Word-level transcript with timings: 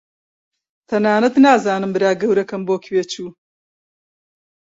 تەنانەت 0.89 1.35
نازانم 1.43 1.91
برا 1.95 2.11
گەورەکەم 2.21 2.61
بۆ 2.67 2.75
کوێ 2.85 3.03
چوو. 3.11 3.29